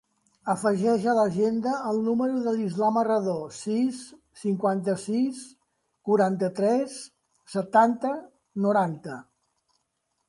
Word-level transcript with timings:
Afegeix 0.51 1.03
a 1.09 1.13
l'agenda 1.17 1.73
el 1.89 1.99
número 2.07 2.39
de 2.47 2.53
l'Islam 2.55 2.97
Herrador: 3.01 3.43
sis, 3.57 4.01
cinquanta-sis, 4.45 5.43
quaranta-tres, 6.11 6.97
setanta, 7.59 8.17
noranta. 8.69 9.21